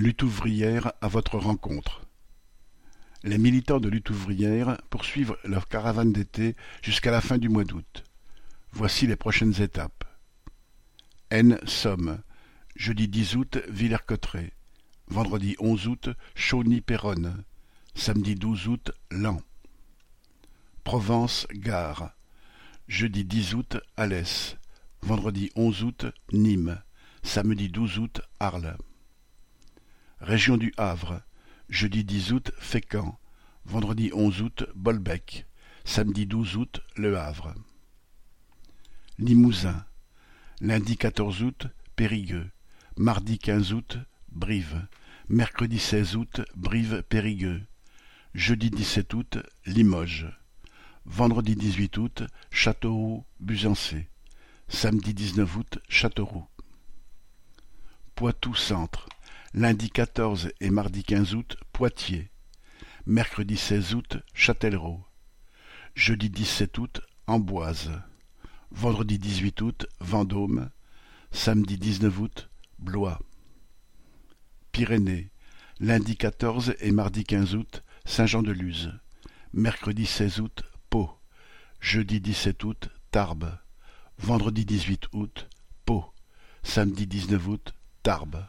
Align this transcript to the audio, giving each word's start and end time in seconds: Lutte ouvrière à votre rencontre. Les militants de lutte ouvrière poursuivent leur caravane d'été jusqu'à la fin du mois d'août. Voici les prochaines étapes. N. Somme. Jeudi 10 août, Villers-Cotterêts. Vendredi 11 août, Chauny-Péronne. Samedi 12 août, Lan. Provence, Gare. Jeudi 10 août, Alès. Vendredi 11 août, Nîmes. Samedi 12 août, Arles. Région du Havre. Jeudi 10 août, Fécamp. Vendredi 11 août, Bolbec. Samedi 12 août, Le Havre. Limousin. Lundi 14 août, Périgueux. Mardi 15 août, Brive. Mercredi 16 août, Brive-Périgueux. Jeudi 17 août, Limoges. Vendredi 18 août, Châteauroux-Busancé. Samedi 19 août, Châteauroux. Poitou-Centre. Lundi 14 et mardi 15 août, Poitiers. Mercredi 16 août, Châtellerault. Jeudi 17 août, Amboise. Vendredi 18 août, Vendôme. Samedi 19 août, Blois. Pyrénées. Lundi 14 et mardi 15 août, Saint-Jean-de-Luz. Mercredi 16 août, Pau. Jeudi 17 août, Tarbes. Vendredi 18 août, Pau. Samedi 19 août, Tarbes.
Lutte 0.00 0.22
ouvrière 0.22 0.94
à 1.02 1.08
votre 1.08 1.36
rencontre. 1.36 2.06
Les 3.22 3.36
militants 3.36 3.80
de 3.80 3.90
lutte 3.90 4.08
ouvrière 4.08 4.80
poursuivent 4.88 5.36
leur 5.44 5.68
caravane 5.68 6.10
d'été 6.10 6.56
jusqu'à 6.80 7.10
la 7.10 7.20
fin 7.20 7.36
du 7.36 7.50
mois 7.50 7.64
d'août. 7.64 8.02
Voici 8.72 9.06
les 9.06 9.16
prochaines 9.16 9.60
étapes. 9.60 10.06
N. 11.30 11.58
Somme. 11.66 12.22
Jeudi 12.76 13.08
10 13.08 13.36
août, 13.36 13.58
Villers-Cotterêts. 13.68 14.54
Vendredi 15.08 15.54
11 15.58 15.88
août, 15.88 16.08
Chauny-Péronne. 16.34 17.44
Samedi 17.94 18.36
12 18.36 18.68
août, 18.68 18.92
Lan. 19.10 19.42
Provence, 20.82 21.46
Gare. 21.52 22.14
Jeudi 22.88 23.26
10 23.26 23.54
août, 23.54 23.76
Alès. 23.98 24.56
Vendredi 25.02 25.50
11 25.56 25.84
août, 25.84 26.06
Nîmes. 26.32 26.80
Samedi 27.22 27.68
12 27.68 27.98
août, 27.98 28.22
Arles. 28.38 28.78
Région 30.20 30.58
du 30.58 30.74
Havre. 30.76 31.22
Jeudi 31.70 32.04
10 32.04 32.32
août, 32.32 32.52
Fécamp. 32.58 33.18
Vendredi 33.64 34.10
11 34.12 34.42
août, 34.42 34.64
Bolbec. 34.74 35.46
Samedi 35.84 36.26
12 36.26 36.56
août, 36.56 36.82
Le 36.96 37.18
Havre. 37.18 37.54
Limousin. 39.18 39.86
Lundi 40.60 40.98
14 40.98 41.42
août, 41.42 41.68
Périgueux. 41.96 42.50
Mardi 42.98 43.38
15 43.38 43.72
août, 43.72 43.98
Brive. 44.30 44.86
Mercredi 45.30 45.78
16 45.78 46.16
août, 46.16 46.42
Brive-Périgueux. 46.54 47.62
Jeudi 48.34 48.70
17 48.70 49.14
août, 49.14 49.38
Limoges. 49.64 50.28
Vendredi 51.06 51.56
18 51.56 51.96
août, 51.96 52.24
Châteauroux-Busancé. 52.50 54.10
Samedi 54.68 55.14
19 55.14 55.56
août, 55.56 55.78
Châteauroux. 55.88 56.46
Poitou-Centre. 58.14 59.08
Lundi 59.52 59.90
14 59.90 60.52
et 60.60 60.70
mardi 60.70 61.02
15 61.02 61.34
août, 61.34 61.56
Poitiers. 61.72 62.30
Mercredi 63.04 63.56
16 63.56 63.94
août, 63.96 64.18
Châtellerault. 64.32 65.04
Jeudi 65.96 66.30
17 66.30 66.78
août, 66.78 67.00
Amboise. 67.26 67.90
Vendredi 68.70 69.18
18 69.18 69.60
août, 69.62 69.86
Vendôme. 69.98 70.70
Samedi 71.32 71.78
19 71.78 72.20
août, 72.20 72.48
Blois. 72.78 73.18
Pyrénées. 74.70 75.32
Lundi 75.80 76.16
14 76.16 76.76
et 76.78 76.92
mardi 76.92 77.24
15 77.24 77.56
août, 77.56 77.82
Saint-Jean-de-Luz. 78.04 78.92
Mercredi 79.52 80.06
16 80.06 80.38
août, 80.38 80.62
Pau. 80.90 81.10
Jeudi 81.80 82.20
17 82.20 82.62
août, 82.62 82.88
Tarbes. 83.10 83.58
Vendredi 84.16 84.64
18 84.64 85.08
août, 85.12 85.48
Pau. 85.86 86.04
Samedi 86.62 87.08
19 87.08 87.48
août, 87.48 87.74
Tarbes. 88.04 88.44